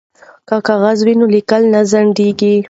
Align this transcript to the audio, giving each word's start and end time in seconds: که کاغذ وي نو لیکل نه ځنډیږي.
که 0.47 0.55
کاغذ 0.67 0.99
وي 1.05 1.13
نو 1.19 1.25
لیکل 1.35 1.61
نه 1.73 1.81
ځنډیږي. 1.91 2.53